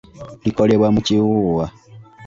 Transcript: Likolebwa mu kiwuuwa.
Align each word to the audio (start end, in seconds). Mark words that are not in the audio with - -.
Likolebwa 0.43 0.87
mu 0.95 1.01
kiwuuwa. 1.05 1.65